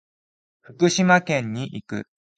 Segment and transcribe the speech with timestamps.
[0.61, 2.07] 福島県に行く。